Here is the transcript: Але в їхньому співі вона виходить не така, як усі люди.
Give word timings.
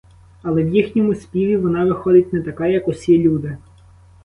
Але 0.43 0.63
в 0.63 0.67
їхньому 0.69 1.15
співі 1.15 1.57
вона 1.57 1.85
виходить 1.85 2.33
не 2.33 2.41
така, 2.41 2.67
як 2.67 2.87
усі 2.87 3.17
люди. 3.17 3.57